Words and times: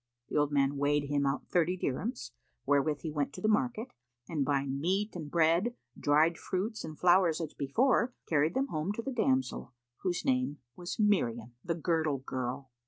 The 0.29 0.35
old 0.35 0.51
man 0.51 0.77
weighed 0.77 1.11
him 1.11 1.27
out 1.27 1.47
thirty 1.51 1.77
dirhams, 1.77 2.31
wherewith 2.65 3.01
he 3.01 3.11
went 3.11 3.33
to 3.33 3.41
the 3.41 3.47
market 3.47 3.89
and 4.27 4.43
buying 4.43 4.79
meat 4.81 5.15
and 5.15 5.29
bread, 5.29 5.75
dried 5.95 6.39
fruits, 6.39 6.83
and 6.83 6.97
flowers 6.97 7.39
as 7.39 7.53
before, 7.53 8.11
carried 8.25 8.55
them 8.55 8.69
home 8.69 8.93
to 8.93 9.03
the 9.03 9.11
damsel 9.13 9.75
whose 9.97 10.25
name 10.25 10.57
was 10.75 10.97
Miriam,[FN#486] 10.99 11.51
the 11.63 11.75
Girdle 11.75 12.17
girl. 12.17 12.71